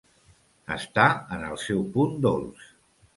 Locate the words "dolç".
2.27-2.65